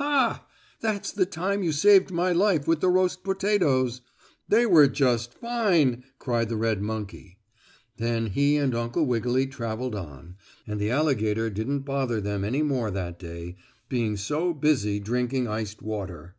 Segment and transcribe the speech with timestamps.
[0.00, 0.44] "Ha!
[0.80, 4.00] That's the time you saved my life with the roast potatoes.
[4.48, 7.38] They were just fine!" cried the red monkey.
[7.96, 12.90] Then he and Uncle Wiggily traveled on, and the alligator didn't bother them any more
[12.90, 16.34] that day, being so busy drinking iced water.